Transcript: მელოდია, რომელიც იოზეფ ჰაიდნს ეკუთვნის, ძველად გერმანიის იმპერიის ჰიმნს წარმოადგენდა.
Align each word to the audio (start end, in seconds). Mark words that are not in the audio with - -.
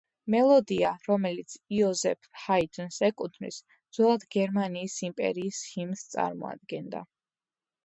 მელოდია, 0.33 0.93
რომელიც 1.09 1.57
იოზეფ 1.79 2.29
ჰაიდნს 2.45 2.97
ეკუთვნის, 3.09 3.61
ძველად 3.99 4.27
გერმანიის 4.39 4.99
იმპერიის 5.11 5.63
ჰიმნს 5.77 6.05
წარმოადგენდა. 6.17 7.07